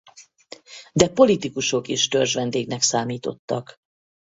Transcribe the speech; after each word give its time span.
De 0.91 1.09
politikusok 1.09 1.87
is 1.87 2.07
törzsvendégnek 2.07 2.81
számítottak. 2.81 3.75